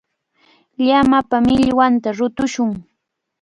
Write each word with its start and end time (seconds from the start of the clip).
Llamapa 0.85 1.37
millwanta 1.47 2.09
rutushun. 2.17 2.71